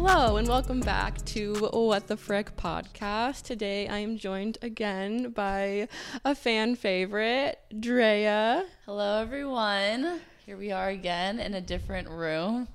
[0.00, 3.42] Hello, and welcome back to What the Frick podcast.
[3.42, 5.88] Today I am joined again by
[6.24, 8.64] a fan favorite, Drea.
[8.86, 10.20] Hello, everyone.
[10.46, 12.68] Here we are again in a different room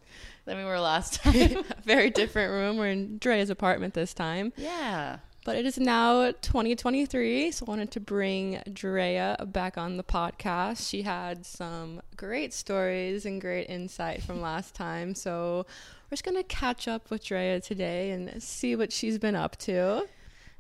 [0.44, 1.64] than we were last time.
[1.86, 2.76] Very different room.
[2.78, 4.52] We're in Drea's apartment this time.
[4.58, 5.20] yeah.
[5.46, 10.90] But it is now 2023, so I wanted to bring Drea back on the podcast.
[10.90, 15.66] She had some great stories and great insight from last time, so
[16.14, 20.08] we're just gonna catch up with Drea today and see what she's been up to.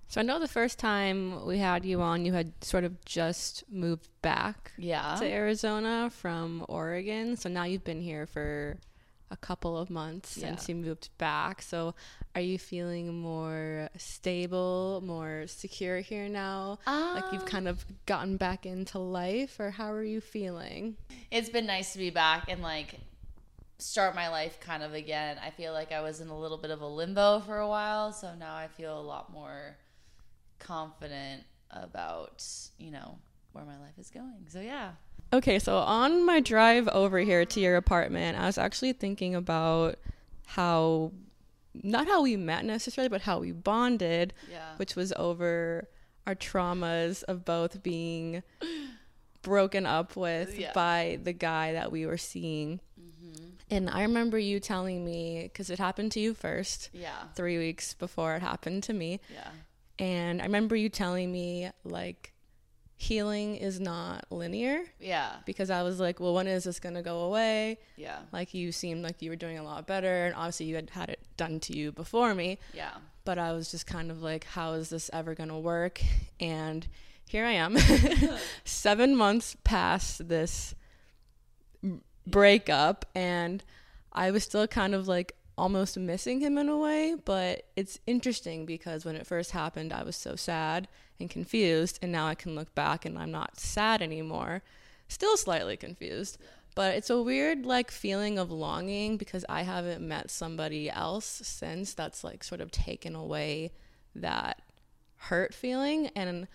[0.07, 3.63] So I know the first time we had you on, you had sort of just
[3.69, 5.15] moved back Yeah.
[5.19, 7.37] to Arizona from Oregon.
[7.37, 8.77] So now you've been here for
[9.29, 10.47] a couple of months Yeah.
[10.47, 11.61] since you moved back.
[11.61, 11.93] So
[12.33, 16.79] are you feeling more stable, more secure here now?
[16.87, 20.97] like you've Um, kind of gotten back into life, or how are you feeling?
[21.29, 22.95] It's been nice to be back and like
[23.79, 25.37] start my life kind of again.
[25.43, 28.11] I feel like I was in a little bit of a limbo for a while,
[28.13, 29.77] so now I feel a lot more
[30.59, 32.45] confident about,
[32.77, 33.17] you know,
[33.51, 34.45] where my life is going.
[34.47, 34.91] So yeah.
[35.31, 39.95] Okay, so on my drive over here to your apartment, I was actually thinking about
[40.45, 41.11] how
[41.73, 44.33] not how we met necessarily, but how we bonded.
[44.51, 44.75] Yeah.
[44.77, 45.89] which was over
[46.27, 48.43] our traumas of both being
[49.41, 50.71] broken up with Yeah.
[50.73, 52.79] by the guy that we were seeing.
[53.73, 57.23] And I remember you telling me, because it happened to you first, Yeah.
[57.35, 59.19] three weeks before it happened to me.
[59.33, 59.49] Yeah.
[59.99, 62.33] And I remember you telling me, like,
[62.97, 64.83] healing is not linear.
[64.99, 65.37] Yeah.
[65.45, 67.79] Because I was like, well, when is this going to go away?
[67.97, 68.19] Yeah.
[68.31, 70.25] Like, you seemed like you were doing a lot better.
[70.25, 72.91] And obviously, you had had it done to you before me Yeah.
[73.25, 76.01] but I was just kind of like, how is this ever going to work?
[76.39, 76.85] And
[77.27, 77.75] here I am,
[78.65, 80.75] seven months past this
[82.25, 83.63] breakup, and
[84.11, 87.15] I was still kind of like almost missing him in a way.
[87.23, 90.87] But it's interesting because when it first happened, I was so sad
[91.19, 94.63] and confused, and now I can look back and I'm not sad anymore.
[95.07, 96.37] Still slightly confused.
[96.75, 101.93] But it's a weird like feeling of longing because I haven't met somebody else since
[101.93, 103.73] that's like sort of taken away
[104.15, 104.61] that
[105.17, 106.47] hurt feeling and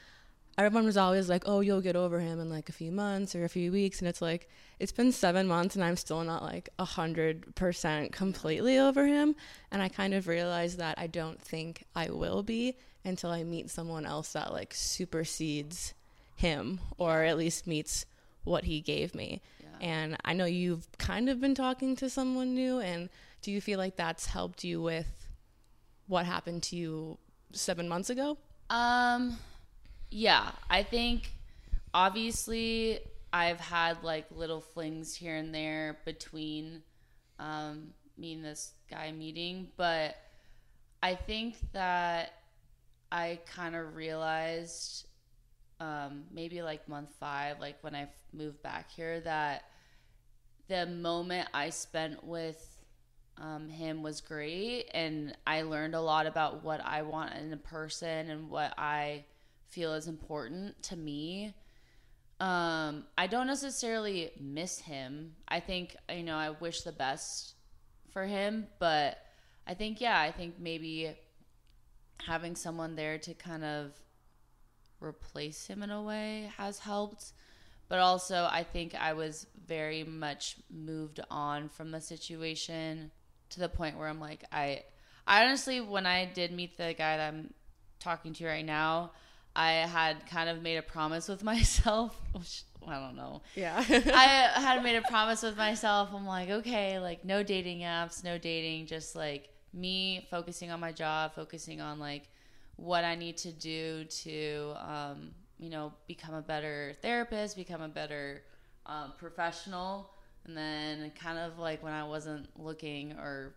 [0.59, 3.45] everyone was always like, "Oh, you'll get over him in like a few months or
[3.45, 4.49] a few weeks," and it's like
[4.79, 9.37] it's been seven months and I'm still not like a hundred percent completely over him,
[9.71, 13.71] and I kind of realized that I don't think I will be until I meet
[13.71, 15.95] someone else that like supersedes
[16.37, 18.05] him or at least meets
[18.45, 19.41] what he gave me.
[19.81, 23.09] And I know you've kind of been talking to someone new, and
[23.43, 25.29] do you feel like that's helped you with
[26.09, 27.19] what happened to you
[27.53, 28.39] seven months ago?
[28.71, 29.39] Um,
[30.11, 31.33] yeah, I think
[31.93, 33.01] obviously
[33.33, 36.83] I've had like little flings here and there between
[37.39, 40.17] um, me and this guy meeting, but
[41.03, 42.33] I think that
[43.13, 45.07] I kind of realized
[45.81, 49.65] um, maybe like month five, like when I moved back here, that
[50.69, 52.79] the moment I spent with
[53.41, 57.57] um, him was great and i learned a lot about what i want in a
[57.57, 59.25] person and what i
[59.71, 61.55] feel is important to me
[62.41, 65.35] um, i don't necessarily miss him.
[65.49, 67.55] I think you know i wish the best
[68.11, 69.19] for him but
[69.67, 71.15] i think yeah i think maybe
[72.27, 73.93] having someone there to kind of
[75.01, 77.33] replace him in a way has helped.
[77.89, 83.11] But also I think I was very much moved on from the situation
[83.51, 84.83] to the point where I'm like I
[85.27, 87.55] I honestly when I did meet the guy that I'm
[87.99, 89.13] talking to right now,
[89.59, 92.19] I had kind of made a promise with myself.
[92.33, 93.43] Which, I don't know.
[93.57, 93.77] Yeah.
[93.77, 96.11] I had made a promise with myself.
[96.15, 100.93] I'm like, okay, like no dating apps, no dating, just like me focusing on my
[100.93, 102.29] job, focusing on like
[102.77, 107.89] what I need to do to, um, you know, become a better therapist, become a
[107.89, 108.45] better
[108.87, 110.11] um, professional.
[110.45, 113.57] And then kind of like when I wasn't looking or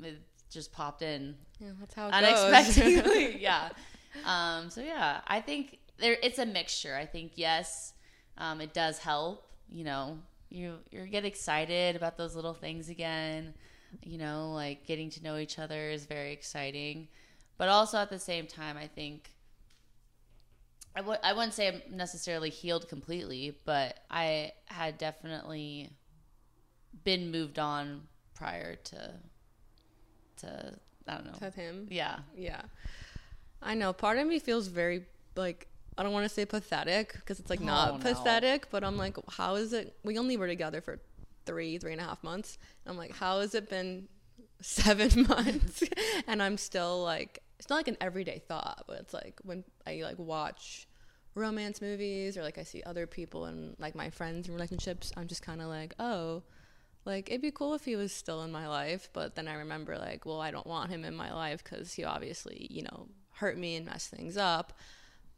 [0.00, 0.20] it
[0.50, 3.42] just popped in yeah that's how it unexpectedly.
[3.42, 3.70] yeah.
[4.22, 6.94] Um, so yeah, I think there it's a mixture.
[6.96, 7.94] I think yes,
[8.38, 9.46] um, it does help.
[9.68, 10.18] You know,
[10.50, 13.54] you you get excited about those little things again.
[14.02, 17.08] You know, like getting to know each other is very exciting,
[17.58, 19.30] but also at the same time, I think
[20.96, 25.90] I w- I wouldn't say I'm necessarily healed completely, but I had definitely
[27.04, 29.14] been moved on prior to
[30.38, 30.74] to
[31.06, 31.32] I don't know.
[31.38, 31.86] To him.
[31.90, 32.18] Yeah.
[32.36, 32.62] Yeah.
[33.64, 33.92] I know.
[33.92, 35.06] Part of me feels very
[35.36, 35.66] like
[35.96, 37.98] I don't want to say pathetic because it's like Oh, not no.
[38.00, 39.96] pathetic, but I'm like, how is it?
[40.04, 40.98] We only were together for
[41.46, 42.58] three, three and a half months.
[42.84, 44.08] And I'm like, how has it been
[44.60, 45.82] seven months,
[46.26, 50.00] and I'm still like, it's not like an everyday thought, but it's like when I
[50.02, 50.88] like watch
[51.34, 55.26] romance movies or like I see other people and like my friends in relationships, I'm
[55.28, 56.42] just kind of like, oh,
[57.04, 59.10] like it'd be cool if he was still in my life.
[59.12, 62.04] But then I remember like, well, I don't want him in my life because he
[62.04, 64.72] obviously, you know, hurt me and mess things up.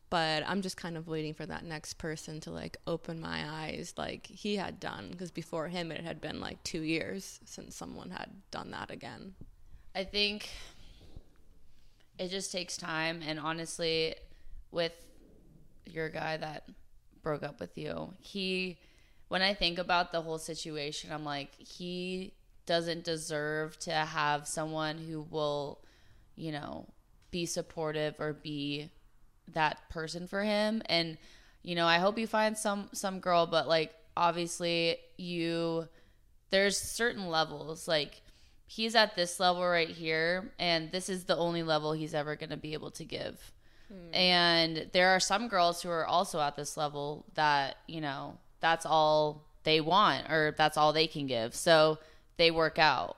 [0.08, 3.94] But I'm just kind of waiting for that next person to like open my eyes,
[3.96, 5.08] like he had done.
[5.10, 9.34] Because before him, it had been like two years since someone had done that again.
[9.94, 10.48] I think
[12.18, 13.20] it just takes time.
[13.26, 14.14] And honestly,
[14.70, 14.92] with
[15.86, 16.68] your guy that
[17.22, 18.78] broke up with you, he,
[19.28, 22.32] when I think about the whole situation, I'm like, he
[22.66, 25.80] doesn't deserve to have someone who will,
[26.36, 26.86] you know,
[27.30, 28.90] be supportive or be
[29.52, 30.82] that person for him.
[30.86, 31.18] And,
[31.62, 35.88] you know, I hope you find some some girl, but like obviously you
[36.50, 37.88] there's certain levels.
[37.88, 38.22] Like
[38.66, 42.56] he's at this level right here, and this is the only level he's ever gonna
[42.56, 43.52] be able to give.
[43.88, 44.14] Hmm.
[44.14, 48.86] And there are some girls who are also at this level that, you know, that's
[48.86, 51.54] all they want or that's all they can give.
[51.54, 51.98] So
[52.36, 53.16] they work out.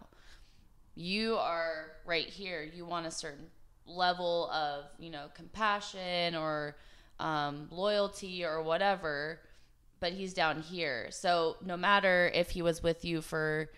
[0.94, 2.62] You are right here.
[2.62, 3.46] You want a certain
[3.88, 6.76] level of, you know, compassion or
[7.18, 9.40] um, loyalty or whatever,
[10.00, 11.08] but he's down here.
[11.10, 13.70] So no matter if he was with you for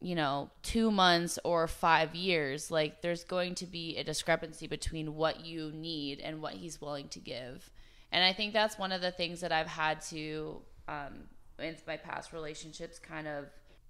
[0.00, 5.14] you know, two months or five years, like there's going to be a discrepancy between
[5.14, 7.70] what you need and what he's willing to give.
[8.12, 11.24] And I think that's one of the things that I've had to, um,
[11.58, 13.46] in my past relationships, kind of,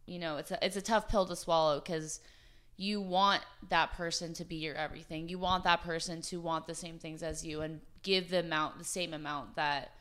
[0.06, 2.20] you know, it's a, it's a tough pill to swallow because
[2.76, 5.28] you want that person to be your everything.
[5.28, 8.78] You want that person to want the same things as you and give the amount,
[8.78, 9.92] the same amount that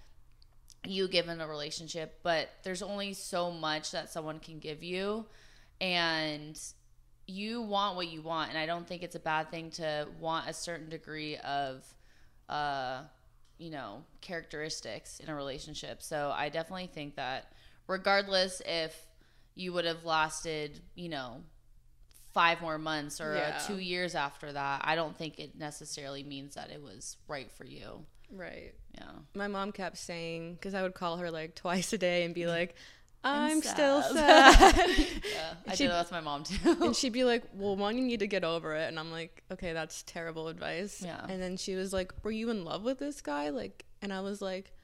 [0.85, 2.19] you give in a relationship.
[2.21, 5.25] But there's only so much that someone can give you
[5.81, 6.59] and
[7.27, 10.47] you want what you want and i don't think it's a bad thing to want
[10.47, 11.83] a certain degree of
[12.49, 13.01] uh
[13.57, 17.51] you know characteristics in a relationship so i definitely think that
[17.87, 19.07] regardless if
[19.55, 21.41] you would have lasted you know
[22.35, 23.57] five more months or uh, yeah.
[23.65, 27.63] two years after that i don't think it necessarily means that it was right for
[27.65, 29.03] you right yeah
[29.33, 32.45] my mom kept saying because i would call her like twice a day and be
[32.45, 32.75] like
[33.27, 33.73] I'm, sad.
[33.73, 34.75] still sad.
[35.33, 36.77] yeah, I did that with my mom too.
[36.79, 39.41] and she'd be like, "Well, one, you need to get over it," and I'm like,
[39.51, 41.25] "Okay, that's terrible advice." Yeah.
[41.27, 44.21] And then she was like, "Were you in love with this guy?" Like, and I
[44.21, 44.74] was like,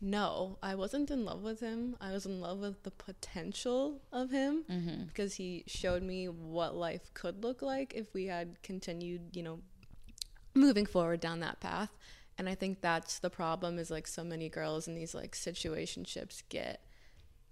[0.00, 1.96] "No, I wasn't in love with him.
[2.00, 5.04] I was in love with the potential of him mm-hmm.
[5.04, 9.60] because he showed me what life could look like if we had continued, you know,
[10.54, 11.90] moving forward down that path."
[12.38, 16.42] And I think that's the problem is like so many girls in these like situationships
[16.48, 16.82] get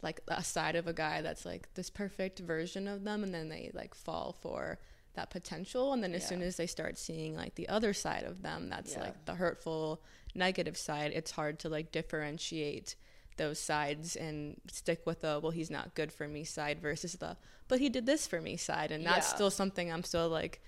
[0.02, 3.48] like a side of a guy that's like this perfect version of them and then
[3.48, 4.78] they like fall for
[5.14, 6.28] that potential and then as yeah.
[6.28, 9.02] soon as they start seeing like the other side of them that's yeah.
[9.02, 10.02] like the hurtful
[10.34, 12.96] negative side it's hard to like differentiate
[13.36, 17.36] those sides and stick with the well he's not good for me side versus the
[17.68, 19.34] but he did this for me side and that's yeah.
[19.34, 20.60] still something i'm still like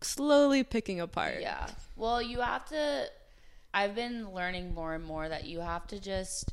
[0.00, 1.66] slowly picking apart yeah
[1.96, 3.04] well you have to
[3.74, 6.52] i've been learning more and more that you have to just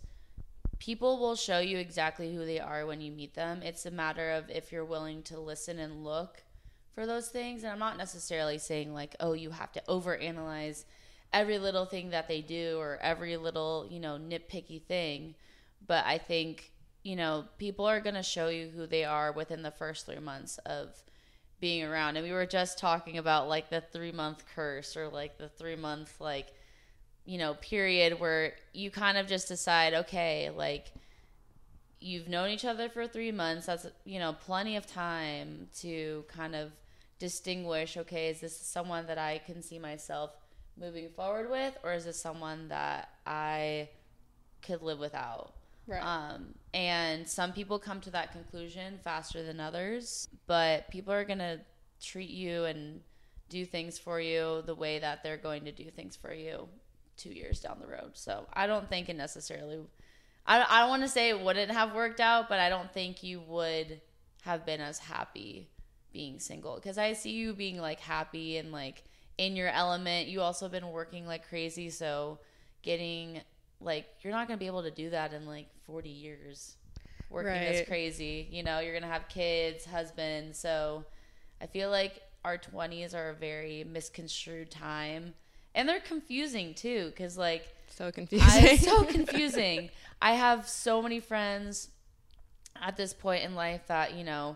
[0.79, 3.61] people will show you exactly who they are when you meet them.
[3.63, 6.43] It's a matter of if you're willing to listen and look
[6.95, 7.63] for those things.
[7.63, 10.85] And I'm not necessarily saying like, oh, you have to overanalyze
[11.33, 15.35] every little thing that they do or every little, you know, nitpicky thing.
[15.85, 16.71] But I think,
[17.03, 20.19] you know, people are going to show you who they are within the first three
[20.19, 20.95] months of
[21.59, 22.15] being around.
[22.15, 25.75] And we were just talking about like the three month curse or like the three
[25.75, 26.47] month, like,
[27.25, 30.93] you know, period where you kind of just decide, okay, like
[31.99, 33.65] you've known each other for three months.
[33.65, 36.71] That's, you know, plenty of time to kind of
[37.19, 40.31] distinguish, okay, is this someone that I can see myself
[40.77, 43.89] moving forward with, or is this someone that I
[44.61, 45.53] could live without?
[45.87, 46.01] Right.
[46.01, 51.39] Um, and some people come to that conclusion faster than others, but people are going
[51.39, 51.59] to
[52.01, 53.01] treat you and
[53.49, 56.67] do things for you the way that they're going to do things for you
[57.17, 58.11] two years down the road.
[58.13, 59.79] So I don't think it necessarily.
[60.45, 63.23] I I don't want to say it wouldn't have worked out, but I don't think
[63.23, 64.01] you would
[64.41, 65.69] have been as happy
[66.15, 69.03] being single because I see you being like happy and like
[69.37, 70.29] in your element.
[70.29, 72.39] You also been working like crazy, so
[72.81, 73.41] getting
[73.81, 76.77] like you're not gonna be able to do that in like 40 years
[77.29, 77.75] working right.
[77.75, 78.47] as crazy.
[78.49, 80.55] You know, you're gonna have kids, husband.
[80.55, 81.03] So
[81.61, 85.33] I feel like our 20s are a very misconstrued time
[85.73, 89.89] and they're confusing too because like so confusing so confusing
[90.21, 91.89] i have so many friends
[92.79, 94.55] at this point in life that you know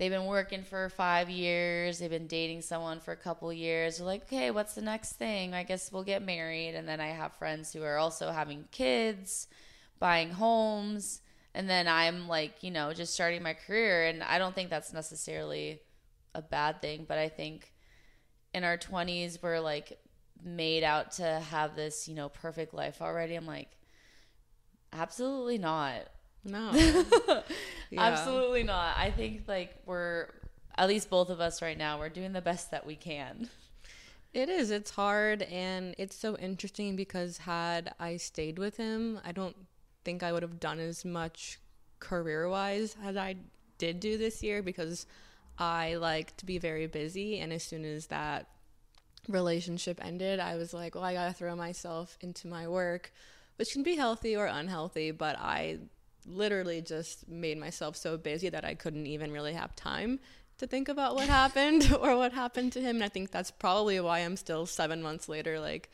[0.00, 3.98] they've been working for five years, they've been dating someone for a couple years.
[3.98, 5.52] They're like, okay, what's the next thing?
[5.52, 6.74] I guess we'll get married.
[6.74, 9.46] And then I have friends who are also having kids,
[9.98, 11.20] buying homes.
[11.54, 14.06] And then I'm like, you know, just starting my career.
[14.06, 15.82] And I don't think that's necessarily
[16.34, 17.70] a bad thing, but I think
[18.54, 19.98] in our 20s, we're like
[20.42, 23.34] made out to have this, you know, perfect life already.
[23.34, 23.76] I'm like,
[24.94, 26.08] absolutely not.
[26.44, 26.72] No.
[27.90, 28.02] Yeah.
[28.02, 28.96] Absolutely not.
[28.96, 30.28] I think like we're
[30.78, 33.48] at least both of us right now, we're doing the best that we can.
[34.32, 34.70] It is.
[34.70, 39.56] It's hard and it's so interesting because had I stayed with him, I don't
[40.04, 41.58] think I would have done as much
[41.98, 43.36] career wise as I
[43.78, 45.04] did do this year because
[45.58, 48.46] I like to be very busy and as soon as that
[49.28, 53.12] relationship ended, I was like, well, I got to throw myself into my work,
[53.56, 55.78] which can be healthy or unhealthy, but I
[56.34, 60.20] literally just made myself so busy that I couldn't even really have time
[60.58, 62.96] to think about what happened or what happened to him.
[62.96, 65.90] And I think that's probably why I'm still seven months later, like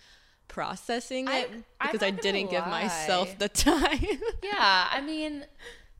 [0.48, 1.50] processing it
[1.80, 4.20] I, because I didn't give myself the time.
[4.42, 4.88] yeah.
[4.90, 5.44] I mean,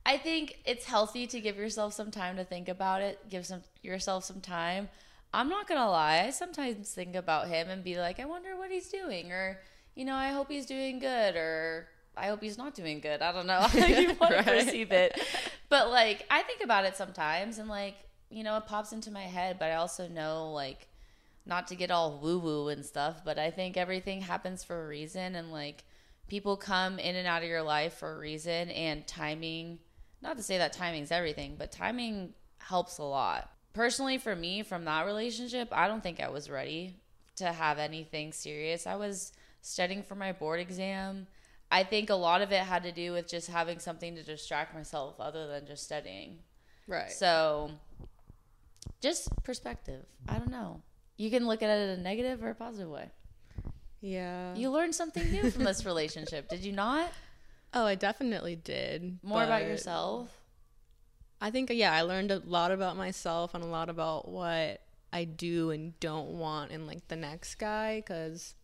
[0.05, 3.63] I think it's healthy to give yourself some time to think about it, give some
[3.81, 4.89] yourself some time.
[5.33, 6.23] I'm not going to lie.
[6.25, 9.59] I sometimes think about him and be like, I wonder what he's doing or,
[9.95, 13.21] you know, I hope he's doing good or I hope he's not doing good.
[13.21, 14.45] I don't know how you want right.
[14.45, 15.19] to perceive it.
[15.69, 17.95] But like I think about it sometimes and like,
[18.29, 20.87] you know, it pops into my head, but I also know like
[21.45, 24.87] not to get all woo woo and stuff, but I think everything happens for a
[24.87, 25.83] reason and like
[26.27, 29.79] people come in and out of your life for a reason and timing
[30.21, 33.51] not to say that timing's everything, but timing helps a lot.
[33.73, 36.95] Personally for me from that relationship, I don't think I was ready
[37.35, 38.87] to have anything serious.
[38.87, 39.31] I was
[39.61, 41.27] studying for my board exam
[41.69, 44.73] I think a lot of it had to do with just having something to distract
[44.73, 46.39] myself other than just studying.
[46.87, 47.11] Right.
[47.11, 47.71] So,
[49.01, 50.05] just perspective.
[50.29, 50.81] I don't know.
[51.17, 53.09] You can look at it in a negative or a positive way.
[53.99, 54.55] Yeah.
[54.55, 57.11] You learned something new from this relationship, did you not?
[57.73, 59.19] Oh, I definitely did.
[59.23, 60.29] More about yourself?
[61.41, 64.81] I think, yeah, I learned a lot about myself and a lot about what
[65.11, 68.55] I do and don't want in like the next guy because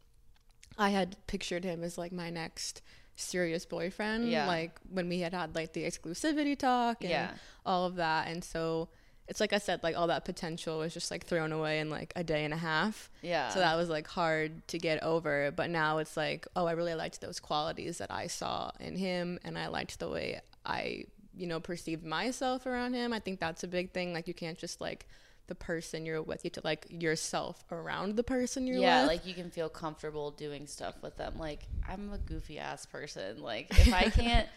[0.78, 2.82] I had pictured him as like my next
[3.16, 4.30] serious boyfriend.
[4.30, 4.48] Yeah.
[4.48, 7.32] Like when we had had like the exclusivity talk and yeah.
[7.66, 8.28] all of that.
[8.28, 8.90] And so
[9.28, 12.12] it's like I said, like all that potential was just like thrown away in like
[12.16, 13.10] a day and a half.
[13.22, 13.50] Yeah.
[13.50, 15.52] So that was like hard to get over.
[15.56, 19.40] But now it's like, oh, I really liked those qualities that I saw in him
[19.44, 23.14] and I liked the way I, you know, perceived myself around him.
[23.14, 24.14] I think that's a big thing.
[24.14, 25.08] Like you can't just like
[25.48, 26.44] the person you're with.
[26.44, 29.12] You to like yourself around the person you're yeah, with.
[29.12, 31.38] Yeah, like you can feel comfortable doing stuff with them.
[31.38, 33.42] Like I'm a goofy ass person.
[33.42, 34.48] Like if I can't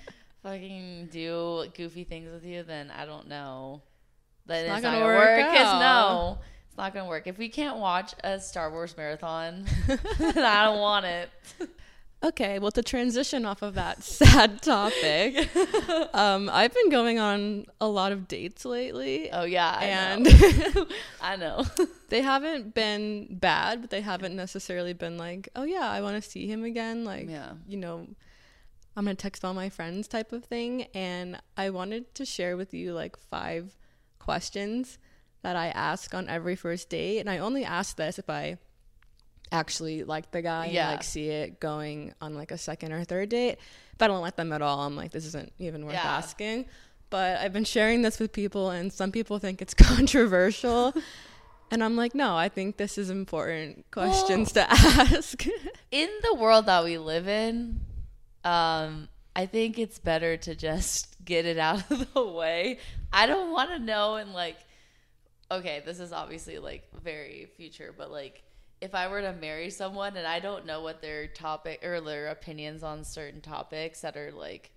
[0.42, 3.82] fucking do goofy things with you, then I don't know.
[4.46, 5.36] Then it's, it's not, gonna, gonna work.
[5.36, 6.38] Because no,
[6.68, 7.26] it's not gonna work.
[7.26, 11.30] If we can't watch a Star Wars marathon, then I don't want it.
[12.26, 15.48] Okay, well, to transition off of that sad topic,
[16.12, 19.30] um, I've been going on a lot of dates lately.
[19.30, 20.86] Oh yeah, I and know.
[21.20, 21.64] I know
[22.08, 26.28] they haven't been bad, but they haven't necessarily been like, oh yeah, I want to
[26.28, 27.04] see him again.
[27.04, 27.52] Like, yeah.
[27.68, 28.08] you know,
[28.96, 30.88] I'm gonna text all my friends type of thing.
[30.94, 33.76] And I wanted to share with you like five
[34.18, 34.98] questions
[35.42, 38.58] that I ask on every first date, and I only ask this if I
[39.52, 40.88] actually like the guy yeah.
[40.88, 43.58] and like see it going on like a second or third date.
[43.94, 46.16] If I don't like them at all, I'm like, this isn't even worth yeah.
[46.16, 46.66] asking.
[47.08, 50.92] But I've been sharing this with people, and some people think it's controversial.
[51.70, 55.46] and I'm like, no, I think this is important questions well, to ask.
[55.90, 57.80] in the world that we live in,
[58.44, 62.78] um, I think it's better to just get it out of the way.
[63.12, 64.56] I don't want to know and like,
[65.50, 68.42] okay, this is obviously like very future, but like,
[68.80, 72.28] if I were to marry someone and I don't know what their topic or their
[72.28, 74.70] opinions on certain topics that are like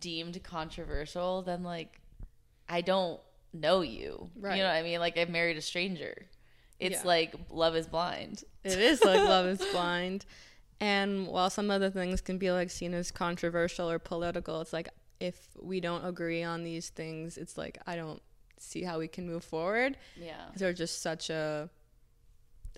[0.00, 2.00] deemed controversial, then like
[2.68, 3.20] I don't
[3.52, 4.30] know you.
[4.38, 4.56] Right.
[4.56, 5.00] You know what I mean?
[5.00, 6.26] Like I married a stranger.
[6.78, 7.08] It's yeah.
[7.08, 8.44] like love is blind.
[8.64, 10.24] It is like love is blind.
[10.80, 14.88] And while some other things can be like seen as controversial or political, it's like
[15.20, 18.22] if we don't agree on these things, it's like I don't
[18.58, 19.96] see how we can move forward.
[20.16, 20.46] Yeah.
[20.56, 21.70] They're just such a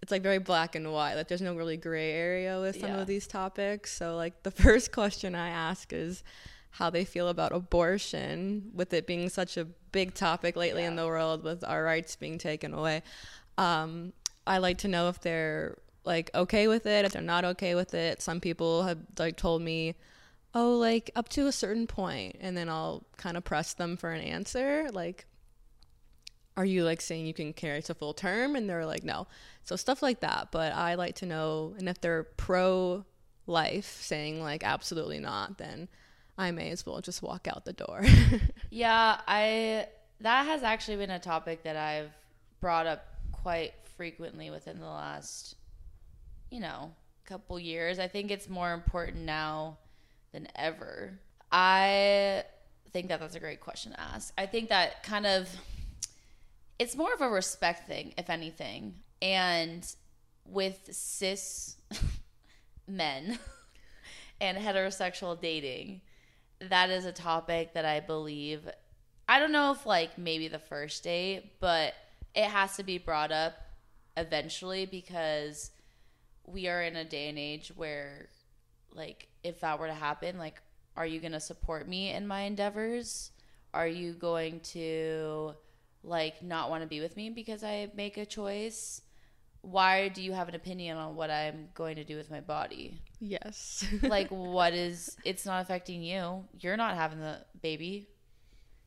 [0.03, 1.15] it's like very black and white.
[1.15, 3.01] Like there's no really gray area with some yeah.
[3.01, 3.93] of these topics.
[3.97, 6.23] So like the first question I ask is
[6.71, 10.89] how they feel about abortion, with it being such a big topic lately yeah.
[10.89, 13.03] in the world, with our rights being taken away.
[13.57, 14.13] Um,
[14.47, 17.95] I like to know if they're like okay with it, if they're not okay with
[17.95, 18.21] it.
[18.21, 19.95] Some people have like told me,
[20.55, 24.11] oh, like up to a certain point, and then I'll kind of press them for
[24.11, 24.89] an answer.
[24.93, 25.27] Like
[26.57, 28.57] are you like saying you can carry it to full term?
[28.57, 29.27] And they're like, no.
[29.65, 30.49] So stuff like that.
[30.51, 33.05] But I like to know, and if they're pro
[33.47, 35.89] life, saying like absolutely not, then
[36.39, 38.05] I may as well just walk out the door.
[38.71, 39.87] yeah, I
[40.21, 42.13] that has actually been a topic that I've
[42.61, 45.57] brought up quite frequently within the last,
[46.51, 46.93] you know,
[47.25, 47.99] couple years.
[47.99, 49.79] I think it's more important now
[50.33, 51.19] than ever.
[51.51, 52.45] I
[52.93, 54.33] think that that's a great question to ask.
[54.37, 55.49] I think that kind of
[56.79, 58.97] it's more of a respect thing, if anything.
[59.23, 59.87] And
[60.45, 61.77] with cis
[62.89, 63.39] men
[64.41, 66.01] and heterosexual dating,
[66.61, 68.69] that is a topic that I believe
[69.29, 71.95] I don't know if like maybe the first date, but
[72.35, 73.55] it has to be brought up
[74.17, 75.71] eventually because
[76.47, 78.29] we are in a day and age where
[78.93, 80.61] like if that were to happen, like
[80.97, 83.31] are you going to support me in my endeavors?
[83.73, 85.55] Are you going to
[86.05, 89.01] like not want to be with me because I make a choice?
[89.63, 93.01] Why do you have an opinion on what I'm going to do with my body?
[93.19, 93.85] Yes.
[94.03, 96.45] like what is it's not affecting you.
[96.61, 98.09] You're not having the baby.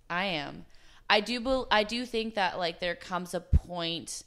[0.10, 0.66] I am.
[1.10, 4.24] I do I do think that like there comes a point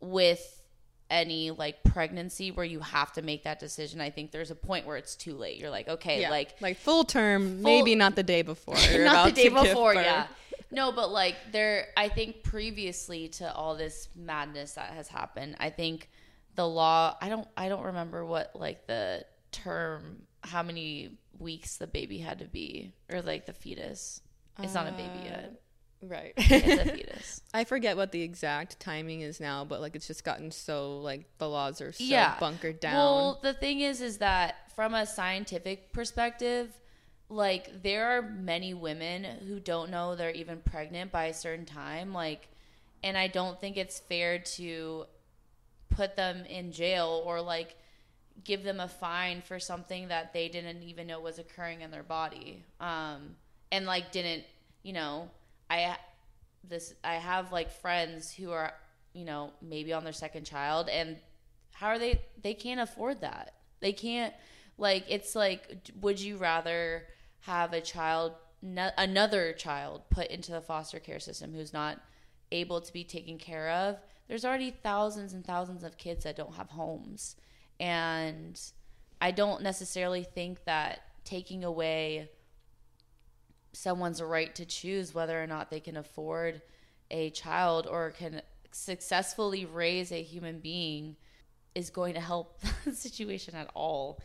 [0.00, 0.62] with
[1.10, 4.00] any like pregnancy where you have to make that decision.
[4.00, 5.58] I think there's a point where it's too late.
[5.58, 6.30] You're like, okay, yeah.
[6.30, 8.74] like like full term, full, maybe not the day before.
[8.98, 10.26] not the day before, yeah.
[10.72, 15.70] No, but like there I think previously to all this madness that has happened, I
[15.70, 16.08] think
[16.54, 21.86] the law I don't I don't remember what like the term how many weeks the
[21.86, 24.22] baby had to be or like the fetus.
[24.58, 25.60] It's uh, not a baby yet.
[26.02, 26.32] Uh, right.
[26.36, 27.42] it's a fetus.
[27.54, 31.26] I forget what the exact timing is now, but like it's just gotten so like
[31.38, 32.38] the laws are so yeah.
[32.40, 32.94] bunkered down.
[32.94, 36.70] Well, the thing is is that from a scientific perspective,
[37.32, 42.12] like there are many women who don't know they're even pregnant by a certain time,
[42.12, 42.48] like
[43.02, 45.06] and I don't think it's fair to
[45.90, 47.76] put them in jail or like
[48.44, 52.02] give them a fine for something that they didn't even know was occurring in their
[52.02, 52.64] body.
[52.80, 53.36] Um
[53.72, 54.44] and like didn't
[54.84, 55.28] you know
[55.68, 55.96] i
[56.68, 58.72] this i have like friends who are
[59.14, 61.16] you know maybe on their second child and
[61.72, 64.32] how are they they can't afford that they can't
[64.78, 67.04] like it's like would you rather
[67.42, 68.32] have a child
[68.96, 71.98] another child put into the foster care system who's not
[72.52, 73.96] able to be taken care of
[74.28, 77.34] there's already thousands and thousands of kids that don't have homes
[77.80, 78.60] and
[79.20, 82.30] i don't necessarily think that taking away
[83.72, 86.62] someone's right to choose whether or not they can afford
[87.10, 91.16] a child or can successfully raise a human being
[91.74, 94.20] is going to help the situation at all.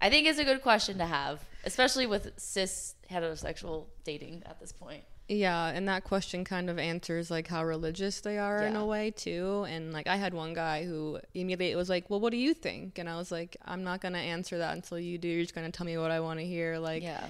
[0.00, 4.72] I think it's a good question to have, especially with cis heterosexual dating at this
[4.72, 5.04] point.
[5.28, 8.68] Yeah, and that question kind of answers like how religious they are yeah.
[8.68, 9.64] in a way too.
[9.68, 12.98] And like I had one guy who immediately was like, "Well, what do you think?"
[12.98, 15.28] And I was like, "I'm not gonna answer that until you do.
[15.28, 17.24] You're just gonna tell me what I want to hear." Like, yeah.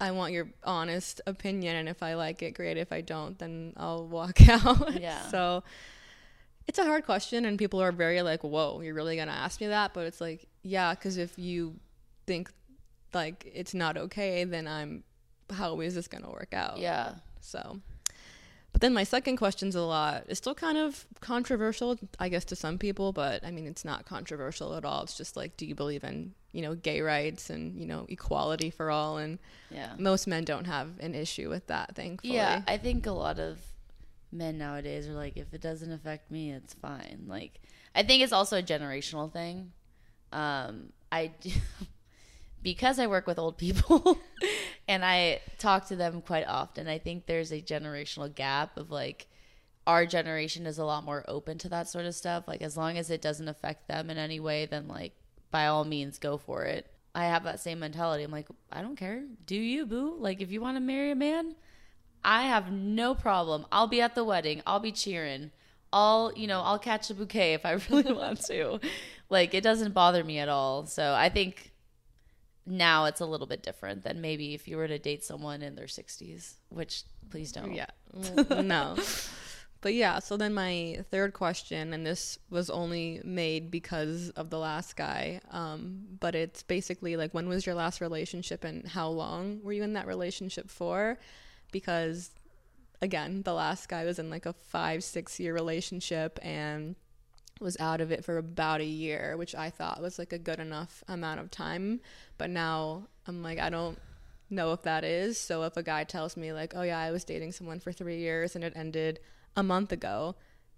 [0.00, 2.78] I want your honest opinion, and if I like it, great.
[2.78, 4.98] If I don't, then I'll walk out.
[4.98, 5.28] Yeah.
[5.28, 5.62] so
[6.66, 9.66] it's a hard question, and people are very like, "Whoa, you're really gonna ask me
[9.66, 11.78] that?" But it's like, yeah, because if you
[12.26, 12.50] think
[13.14, 15.04] like it's not okay, then I'm.
[15.50, 16.78] How is this gonna work out?
[16.78, 17.14] Yeah.
[17.40, 17.80] So.
[18.72, 20.26] But then my second question's a lot.
[20.28, 24.04] It's still kind of controversial, I guess, to some people, but I mean, it's not
[24.04, 25.02] controversial at all.
[25.02, 28.70] It's just like, do you believe in you know gay rights and you know equality
[28.70, 29.38] for all and
[29.70, 33.38] yeah most men don't have an issue with that thankfully yeah i think a lot
[33.38, 33.58] of
[34.32, 37.60] men nowadays are like if it doesn't affect me it's fine like
[37.94, 39.72] i think it's also a generational thing
[40.32, 41.30] um i
[42.62, 44.18] because i work with old people
[44.88, 49.26] and i talk to them quite often i think there's a generational gap of like
[49.86, 52.96] our generation is a lot more open to that sort of stuff like as long
[52.98, 55.12] as it doesn't affect them in any way then like
[55.50, 56.86] by all means go for it.
[57.14, 58.22] I have that same mentality.
[58.22, 59.24] I'm like, I don't care.
[59.46, 60.16] Do you, boo?
[60.18, 61.56] Like, if you want to marry a man,
[62.24, 63.66] I have no problem.
[63.72, 64.62] I'll be at the wedding.
[64.66, 65.50] I'll be cheering.
[65.92, 68.78] I'll, you know, I'll catch a bouquet if I really want to.
[69.28, 70.86] Like, it doesn't bother me at all.
[70.86, 71.72] So I think
[72.70, 75.74] now it's a little bit different than maybe if you were to date someone in
[75.74, 77.74] their 60s, which please don't.
[77.74, 77.86] Yeah.
[78.62, 78.96] no.
[79.82, 84.58] But yeah, so then my third question, and this was only made because of the
[84.58, 89.60] last guy, um, but it's basically like, when was your last relationship and how long
[89.62, 91.18] were you in that relationship for?
[91.72, 92.30] Because
[93.00, 96.94] again, the last guy was in like a five, six year relationship and
[97.60, 100.58] was out of it for about a year, which I thought was like a good
[100.58, 102.00] enough amount of time.
[102.38, 103.98] But now I'm like, I don't
[104.48, 105.38] know if that is.
[105.38, 108.18] So if a guy tells me, like, oh yeah, I was dating someone for three
[108.18, 109.20] years and it ended
[109.56, 110.36] a month ago,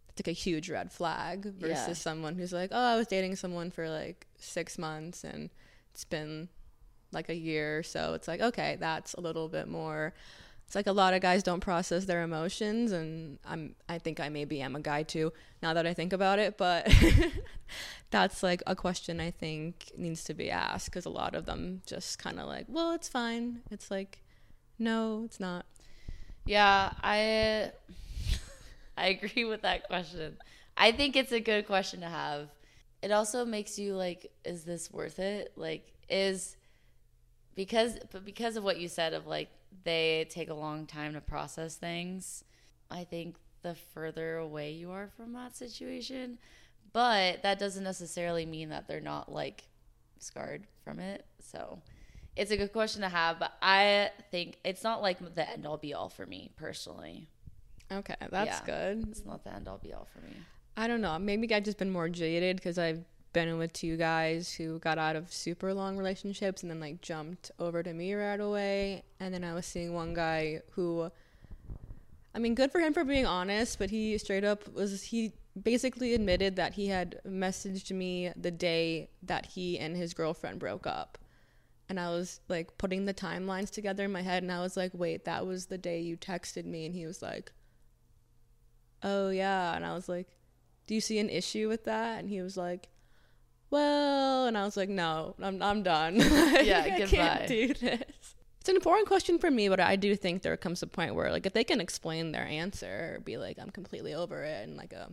[0.09, 1.93] it's like a huge red flag versus Yeah.
[1.95, 5.51] someone who's like, oh, I was dating someone for like six months and
[5.93, 6.49] it's been
[7.13, 8.15] like a year or so.
[8.15, 10.13] It's like, okay, that's a little bit more.
[10.73, 14.31] It's like a lot of guys don't process their emotions, and I'm I think I
[14.31, 15.31] maybe am a guy too.
[15.63, 16.91] Now that I think about it, but
[18.11, 21.83] that's like a question I think needs to be asked because a lot of them
[21.85, 23.61] just kind of like, well, it's fine.
[23.71, 24.23] It's like,
[24.79, 25.67] no, it's not.
[26.47, 27.73] Yeah, I
[28.97, 30.39] I agree with that question.
[30.79, 32.49] I think it's a good question to have.
[33.03, 35.53] It also makes you like, is this worth it?
[35.55, 36.57] Like, is
[37.57, 39.51] because but because of what you said of like
[39.85, 42.45] they take a long time to process things.
[42.91, 46.39] I think the further away you are from that situation,
[46.93, 49.65] but that doesn't necessarily mean that they're not like
[50.19, 51.25] scarred from it.
[51.41, 51.81] So
[52.37, 55.77] it's a good question to have, but I think it's not like the end all
[55.79, 57.29] be all for me personally.
[57.91, 58.65] Okay, that's Yeah.
[58.95, 59.09] good.
[59.11, 60.33] It's not the end all be all for me.
[60.77, 61.19] I don't know.
[61.19, 65.17] Maybe I've just been more jaded because I've been with two guys who got out
[65.17, 69.05] of super long relationships and then like jumped over to me right away.
[69.21, 71.11] And then I was seeing one guy who,
[72.35, 76.15] I mean, good for him for being honest, but he straight up was, he basically
[76.15, 81.19] admitted that he had messaged me the day that he and his girlfriend broke up.
[81.89, 84.93] And I was like putting the timelines together in my head and I was like,
[84.95, 86.87] wait, that was the day you texted me.
[86.87, 87.53] And he was like,
[89.03, 89.75] oh yeah.
[89.75, 90.29] And I was like,
[90.87, 92.19] do you see an issue with that?
[92.19, 92.89] And he was like,
[93.73, 96.17] well, and I was like, no, I'm, I'm done.
[96.63, 97.07] Yeah, I goodbye.
[97.07, 98.35] can't do this.
[98.61, 101.33] It's an important question for me, but I do think there comes a point where,
[101.33, 104.77] like, if they can explain their answer, or be like, I'm completely over it in
[104.77, 105.11] like a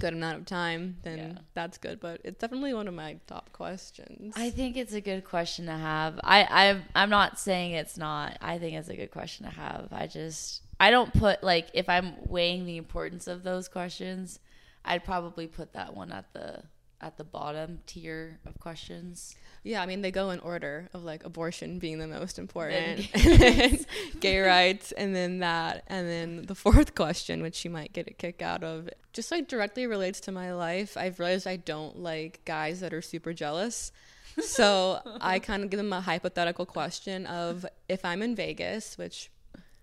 [0.00, 1.38] good amount of time, then Yeah.
[1.54, 2.00] that's good.
[2.00, 4.34] But it's definitely one of my top questions.
[4.36, 6.18] I think it's a good question to have.
[6.24, 8.36] I, I I'm not saying it's not.
[8.40, 9.88] I think it's a good question to have.
[9.92, 14.40] I just I don't put like if I'm weighing the importance of those questions,
[14.84, 16.64] I'd probably put that one at the
[17.02, 19.34] at the bottom tier of questions.
[19.64, 23.40] Yeah, I mean they go in order of like abortion being the most important, and
[23.40, 23.78] then
[24.20, 28.12] gay rights, and then that, and then the fourth question, which you might get a
[28.12, 30.96] kick out of, just like directly relates to my life.
[30.96, 33.92] I've realized I don't like guys that are super jealous.
[34.40, 39.30] So I kind of give them a hypothetical question of if I'm in Vegas, which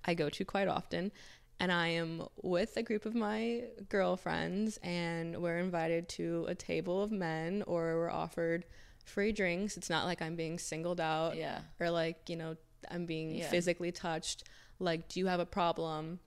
[0.06, 1.12] I go to quite often,
[1.60, 7.02] and I am with a group of my girlfriends, and we're invited to a table
[7.04, 8.66] of men, or we're offered
[9.06, 9.76] free drinks.
[9.78, 11.60] It's not like I'm being singled out, Yeah.
[11.80, 12.56] or like you know
[12.90, 13.50] I'm being Yeah.
[13.50, 14.44] physically touched.
[14.80, 16.20] Like, do you have a problem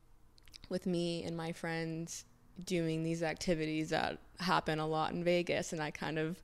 [0.69, 2.25] with me and my friends
[2.63, 5.73] doing these activities that happen a lot in Vegas?
[5.73, 6.43] And I kind of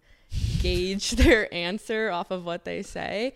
[0.60, 3.34] gauge their answer off of what they say.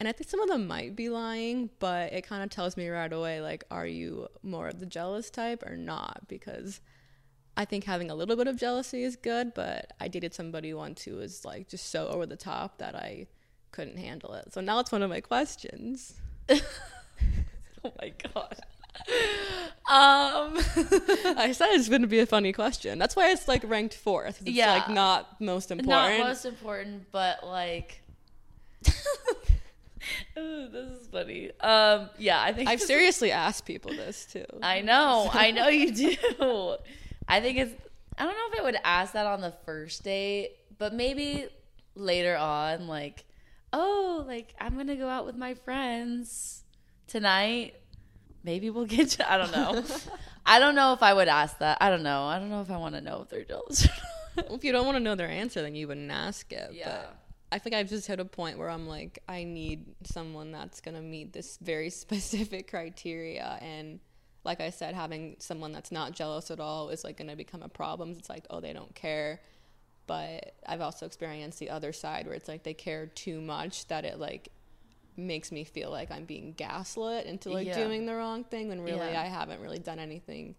[0.00, 2.88] And I think some of them might be lying, but it kind of tells me
[2.88, 6.26] right away like, are you more of the jealous type or not?
[6.28, 6.80] Because
[7.56, 11.02] I think having a little bit of jealousy is good, but I dated somebody once
[11.04, 13.28] who was like just so over the top that I
[13.70, 14.52] couldn't handle it.
[14.52, 16.14] So now it's one of my questions.
[17.86, 18.56] Oh my god.
[19.90, 20.56] um
[21.36, 22.98] I said it's going to be a funny question.
[22.98, 24.40] That's why it's like ranked fourth.
[24.40, 24.72] It's Yeah.
[24.72, 26.18] like not most important.
[26.20, 28.00] not most important, but like
[30.38, 31.50] Ooh, this is funny.
[31.60, 34.44] Um yeah, I think I've seriously asked people this too.
[34.62, 35.28] I know.
[35.32, 35.92] I know you
[36.38, 36.76] do.
[37.28, 37.74] I think it's.
[38.16, 41.46] I don't know if I would ask that on the first date, but maybe
[41.96, 43.24] later on, like,
[43.72, 46.64] oh, like I'm gonna go out with my friends
[47.06, 47.74] tonight.
[48.42, 49.30] Maybe we'll get to.
[49.32, 49.82] I don't know.
[50.46, 51.78] I don't know if I would ask that.
[51.80, 52.24] I don't know.
[52.24, 53.88] I don't know if I want to know if they're jealous.
[54.36, 56.70] if you don't want to know their answer, then you wouldn't ask it.
[56.72, 56.84] Yeah.
[56.88, 57.16] But
[57.52, 61.02] I think I've just hit a point where I'm like, I need someone that's gonna
[61.02, 64.00] meet this very specific criteria, and
[64.44, 67.68] like I said, having someone that's not jealous at all is like gonna become a
[67.68, 68.10] problem.
[68.18, 69.40] It's like, oh, they don't care.
[70.06, 74.04] But I've also experienced the other side where it's like they care too much that
[74.04, 74.50] it like
[75.16, 77.76] makes me feel like I'm being gaslit into like Yeah.
[77.82, 79.22] doing the wrong thing when really Yeah.
[79.22, 80.56] I haven't really done anything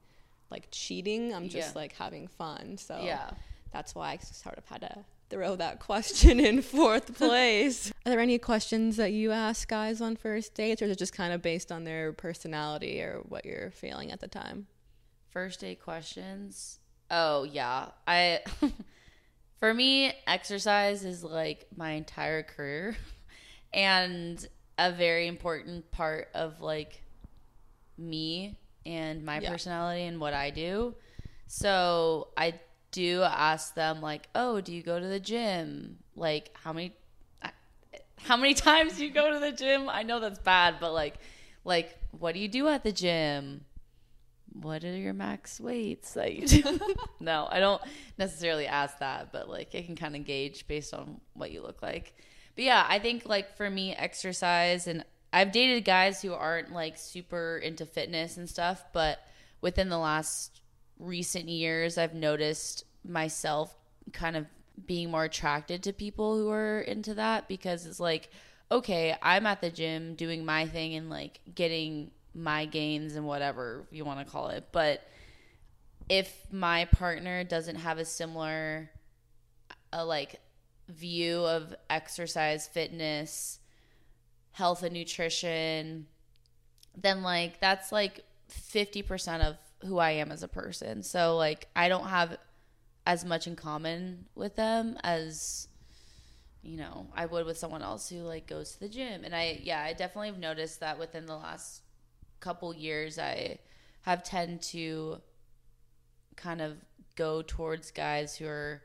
[0.50, 1.32] like cheating.
[1.34, 1.80] I'm just Yeah.
[1.82, 2.78] like having fun.
[2.80, 3.30] So yeah.
[3.72, 7.92] that's why I sort of had to throw that question in fourth place.
[8.06, 11.14] Are there any questions that you ask guys on first dates, or is it just
[11.14, 14.68] kind of based on their personality or what you're feeling at the time?
[15.30, 16.80] First date questions.
[17.12, 17.90] Oh yeah.
[18.08, 18.40] I
[19.60, 22.96] for me, exercise is like my entire career
[23.74, 27.02] and a very important part of like
[27.98, 29.52] me and my Yeah.
[29.52, 30.96] personality and what I do.
[31.48, 32.60] So I
[32.96, 35.98] do ask them like, "Oh, do you go to the gym?
[36.16, 36.94] Like how many
[38.18, 39.90] how many times do you go to the gym?
[39.90, 41.16] I know that's bad, but like
[41.64, 43.66] like what do you do at the gym?
[44.62, 46.80] what are your max weights that you do?
[47.20, 47.82] no, I don't
[48.18, 51.82] necessarily ask that, but like it can kind of gauge based on what you look
[51.82, 52.14] like.
[52.56, 55.04] But yeah, I think like for me, exercise and
[55.34, 59.20] I've dated guys who aren't like super into fitness and stuff, but
[59.60, 60.62] within the last
[61.00, 63.76] recent years, I've noticed myself
[64.14, 64.46] kind of
[64.86, 68.30] being more attracted to people who are into that because it's like,
[68.72, 73.86] okay, I'm at the gym doing my thing and like getting my gains and whatever
[73.92, 74.68] you want to call it.
[74.72, 75.08] But
[76.10, 78.90] if my partner doesn't have a similar
[79.94, 80.40] uh, like
[80.90, 83.60] view of exercise, fitness,
[84.52, 86.08] health and nutrition,
[86.96, 91.04] then like that's like 50% of who I am as a person.
[91.04, 92.38] So like I don't have
[93.06, 95.68] as much in common with them as
[96.64, 99.24] you know I would with someone else who like goes to the gym.
[99.24, 101.82] And I yeah, I definitely have noticed that within the last
[102.40, 103.60] couple years I
[104.02, 105.22] have tend to
[106.36, 106.78] kind of
[107.16, 108.82] go towards guys who are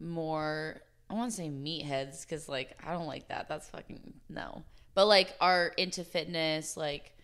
[0.00, 3.48] more I want to say meatheads because like I don't like that.
[3.48, 4.62] That's fucking no.
[4.94, 6.76] But like are into fitness.
[6.76, 7.14] Like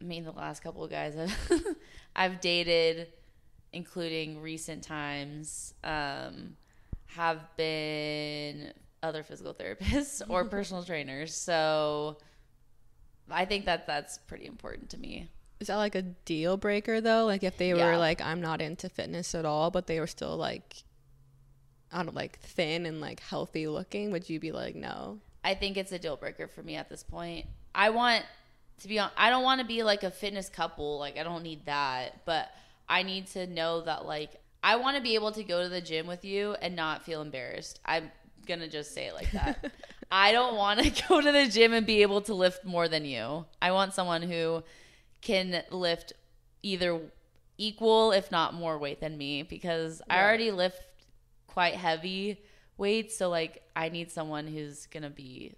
[0.00, 1.62] I mean, the last couple of guys I've,
[2.16, 3.08] I've dated,
[3.72, 6.56] including recent times, um,
[7.06, 11.34] have been other physical therapists or personal trainers.
[11.34, 12.18] So
[13.30, 15.30] I think that that's pretty important to me.
[15.60, 17.24] Is that like a deal breaker though?
[17.24, 17.92] Like if they Yeah.
[17.92, 20.82] were like, I'm not into fitness at all, but they were still like,
[21.92, 25.20] I don't like thin and like healthy looking, would you be like, no?
[25.44, 27.46] I think it's a deal breaker for me at this point.
[27.74, 28.24] I want
[28.80, 29.10] to be on.
[29.16, 30.98] I don't want to be like a fitness couple.
[30.98, 32.50] Like I don't need that, but
[32.88, 35.80] I need to know that like I want to be able to go to the
[35.80, 37.80] gym with you and not feel embarrassed.
[37.84, 38.10] I'm
[38.46, 39.72] gonna just say it like that.
[40.10, 43.04] I don't want to go to the gym and be able to lift more than
[43.04, 43.46] you.
[43.60, 44.62] I want someone who
[45.20, 46.12] can lift
[46.62, 47.00] either
[47.58, 50.82] equal, if not more weight than me, because I already lift
[51.46, 52.38] quite heavy
[52.76, 53.16] weights.
[53.16, 55.54] So like, I need someone who's gonna be.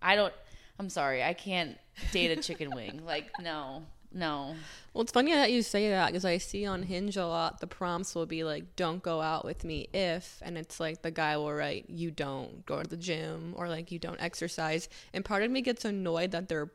[0.00, 0.32] I don't.
[0.78, 1.78] I'm sorry, I can't
[2.12, 3.02] date a chicken wing.
[3.04, 4.54] Like, no, no.
[4.92, 7.66] Well, it's funny that you say that because I see on Hinge a lot the
[7.66, 11.36] prompts will be like, "Don't go out with me if," and it's like the guy
[11.36, 15.42] will write, "You don't go to the gym" or like "You don't exercise," and part
[15.42, 16.70] of me gets annoyed that they're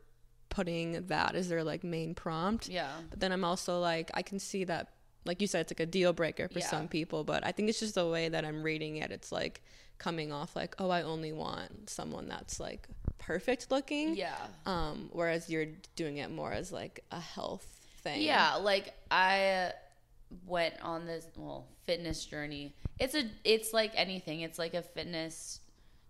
[0.50, 2.68] putting that as their like main prompt.
[2.68, 2.90] Yeah.
[3.10, 4.92] But then I'm also like, I can see that,
[5.24, 6.66] like you said, it's like a deal breaker for Yeah.
[6.66, 7.24] some people.
[7.24, 9.10] But I think it's just the way that I'm reading it.
[9.10, 9.62] It's like
[9.96, 12.86] coming off like, oh, I only want someone that's like
[13.26, 14.16] perfect looking.
[14.16, 14.36] Yeah.
[14.66, 17.66] Um, whereas you're doing it more as like a health
[18.02, 18.22] thing.
[18.22, 19.72] Yeah, like I
[20.46, 22.74] went on this well fitness journey.
[22.98, 24.40] It's a it's like anything.
[24.40, 25.60] It's like a fitness,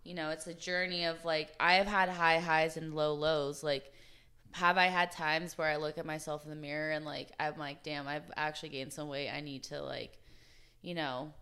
[0.05, 3.63] you know, it's a journey of like I have had high highs and low lows.
[3.63, 3.93] Like
[4.53, 7.59] have I had times where I look at myself in the mirror and like I'm
[7.59, 9.31] like, damn, I've actually gained some weight.
[9.31, 10.19] I need to like,
[10.83, 11.33] you know,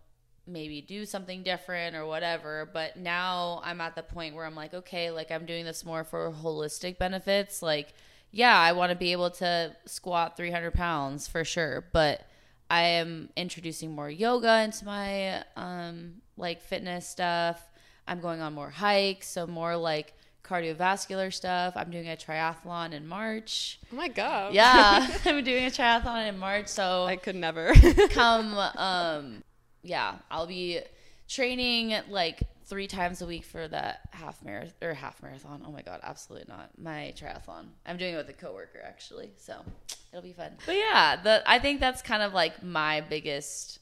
[0.47, 2.69] maybe do something different or whatever.
[2.71, 6.03] But now I'm at the point where I'm like, okay, like I'm doing this more
[6.03, 7.61] for holistic benefits.
[7.61, 7.93] Like,
[8.31, 11.85] yeah, I want to be able to squat 300 pounds for sure.
[11.91, 12.25] But
[12.69, 17.61] I am introducing more yoga into my um, like fitness stuff.
[18.07, 21.73] I'm going on more hikes, so more like cardiovascular stuff.
[21.75, 23.79] I'm doing a triathlon in March.
[23.91, 24.53] Oh my god.
[24.53, 26.67] Yeah, I'm doing a triathlon in March.
[26.67, 27.73] So I could never.
[28.09, 29.43] come um
[29.83, 30.79] yeah i'll be
[31.27, 35.61] training like three times a week for that half marathon or half marathon.
[35.65, 36.69] Oh my god absolutely not.
[36.77, 37.65] My triathlon.
[37.85, 39.55] I'm doing it with a coworker actually so
[40.11, 40.51] it'll be fun.
[40.65, 43.79] But yeah the i think that's kind of like my biggest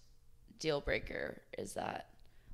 [0.59, 2.07] deal breaker is that.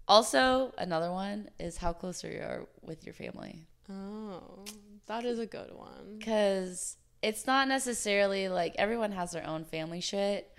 [0.08, 3.66] Also another one is how close are you with your family?
[3.90, 4.66] Oh,
[5.08, 6.18] that is a good one.
[6.20, 10.52] because it's not necessarily like everyone has their own family shit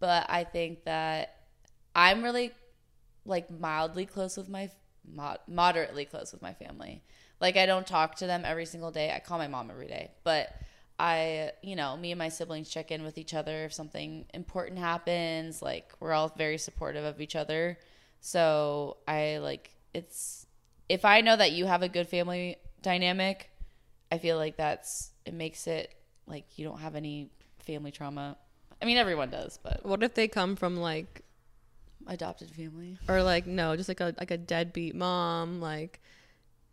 [0.00, 1.36] but i think that
[1.98, 2.52] i'm really
[3.24, 4.70] like mildly close with my
[5.04, 7.02] mod- moderately close with my family.
[7.40, 9.12] Like i don't talk to them every single day.
[9.14, 10.10] I call my mom every day.
[10.24, 10.48] But
[11.00, 14.78] i you know me and my siblings check in with each other if something important
[14.78, 15.62] happens.
[15.62, 17.78] Like we're all very supportive of each other.
[18.20, 20.46] So i like it's
[20.88, 23.50] if i know that you have a good family dynamic
[24.10, 25.94] I feel like that's it makes it
[26.26, 28.36] like you don't have any family trauma.
[28.80, 31.22] I mean, everyone does, but What if they come from like,
[32.08, 32.98] adopted family.
[33.08, 36.00] or like no, just like a like a deadbeat mom, like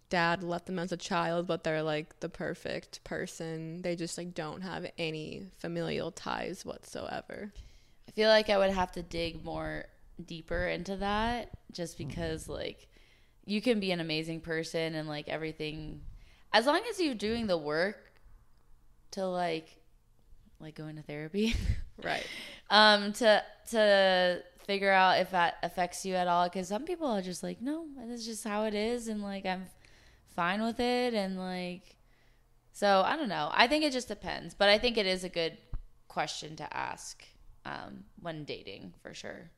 [0.10, 3.82] dad left them as a child, but they're like the perfect person.
[3.82, 7.52] They just like don't have any familial ties whatsoever.
[8.08, 9.86] I feel like I would have to dig more
[10.26, 12.88] deeper into that just because like
[13.46, 16.02] you can be an amazing person and like everything
[16.54, 18.12] as long as you're doing the work
[19.12, 19.68] to like
[20.60, 21.54] like going to therapy.
[22.04, 22.28] Right.
[22.70, 26.46] um, to to figure out if that affects you at all.
[26.46, 29.66] Because some people are just like, no, that's just how it is, and like I'm
[30.36, 31.96] fine with it, and like,
[32.72, 33.50] so I don't know.
[33.54, 35.58] I think it just depends, but I think it is a good
[36.08, 37.24] question to ask
[37.66, 39.52] um, when dating for sure.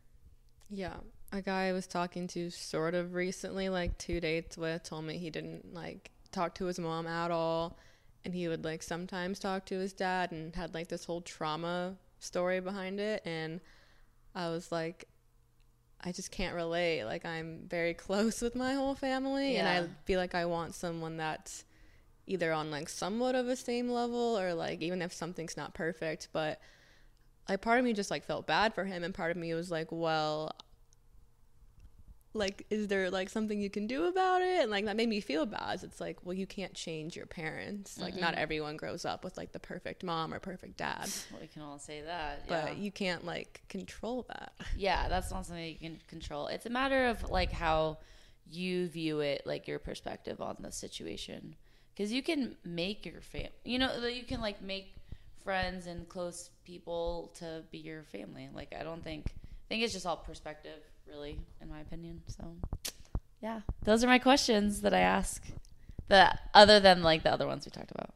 [0.70, 0.96] Yeah.
[1.32, 5.18] A guy I was talking to sort of recently, like two dates with, told me
[5.18, 7.78] he didn't like talk to his mom at all.
[8.26, 11.96] And he would like sometimes talk to his dad and had like this whole trauma
[12.20, 13.22] story behind it.
[13.26, 13.62] And
[14.38, 15.08] I was like,
[16.00, 17.04] I just can't relate.
[17.06, 19.56] Like, I'm very close with my whole family.
[19.56, 19.68] Yeah.
[19.68, 21.66] And I feel like I want someone that's
[22.28, 26.28] either on like somewhat of a same level or like even if something's not perfect.
[26.32, 26.62] But
[27.50, 29.72] like part of me just like felt bad for him and part of me was
[29.72, 30.52] like well
[32.38, 34.62] like is there like something you can do about it?
[34.62, 35.84] And like that made me feel bad.
[35.84, 38.00] It's like well you can't change your parents.
[38.00, 38.42] Like not mm-hmm.
[38.42, 41.10] everyone grows up with like the perfect mom or perfect dad.
[41.32, 44.54] Well, we can all say that, but you can't like control that.
[44.78, 46.48] Yeah, that's not something you can control.
[46.48, 47.98] It's a matter of like how
[48.50, 51.56] you view it, like your perspective on the situation.
[51.94, 54.94] Because you can make your fam, you know, you can like make
[55.44, 58.50] friends and close people to be your family.
[58.54, 62.22] Like I don't think, I think it's just all perspective, really, in my opinion.
[62.28, 62.56] So,
[63.42, 65.44] yeah, those are my questions that I ask.
[66.10, 68.12] The other than like the other ones we talked about.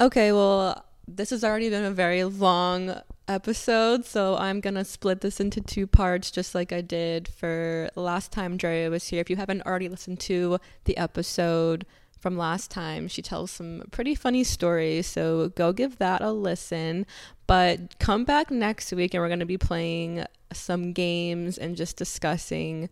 [0.00, 2.94] okay well this has already been a very long
[3.28, 8.30] episode so i'm gonna split this into two parts just like i did for last
[8.30, 11.84] time Drea was here if you haven't already listened to the episode
[12.20, 17.04] from last time she tells some pretty funny stories so go give that a listen
[17.46, 20.24] but come back next week and we're to be playing
[20.58, 22.88] some games and just discussing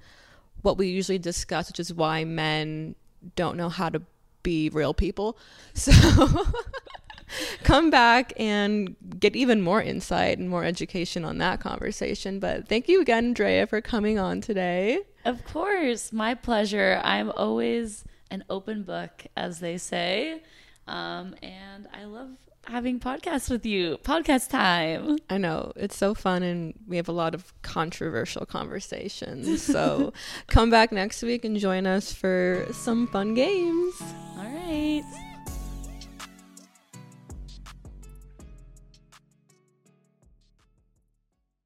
[0.63, 2.95] what we usually discuss which is why men
[3.37, 4.03] don't know how to
[4.43, 5.39] be real people
[5.75, 5.93] so
[7.65, 12.39] come back and get even more insight and more education on that conversation.
[12.39, 15.01] But thank you again, Drea, for coming on today.
[15.25, 17.01] Of course, my pleasure.
[17.05, 20.43] I'm always an open book, as they say.
[20.87, 22.31] Um, and I love
[22.71, 23.99] having podcasts with you.
[24.03, 25.19] Podcast time.
[25.29, 29.63] I know it's so fun, and we have a lot of controversial conversations.
[29.63, 30.13] So
[30.47, 33.95] come back next week and join us for some fun games.
[34.37, 35.30] All right.